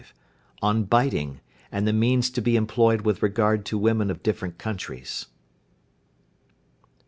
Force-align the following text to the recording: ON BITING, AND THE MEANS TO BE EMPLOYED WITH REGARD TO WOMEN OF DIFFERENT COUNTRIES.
ON 0.63 0.85
BITING, 0.85 1.41
AND 1.71 1.85
THE 1.87 1.93
MEANS 1.93 2.31
TO 2.31 2.41
BE 2.41 2.55
EMPLOYED 2.57 3.01
WITH 3.01 3.21
REGARD 3.21 3.65
TO 3.67 3.77
WOMEN 3.77 4.09
OF 4.09 4.23
DIFFERENT 4.23 4.57
COUNTRIES. 4.57 5.27